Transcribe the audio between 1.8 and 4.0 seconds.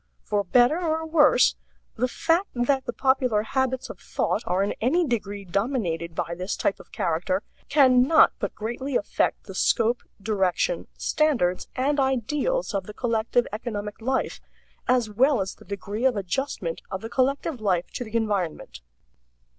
the fact that the popular habits of